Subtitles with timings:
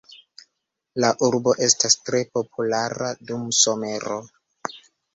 [1.05, 4.23] La urbo estas tre populara dum somero.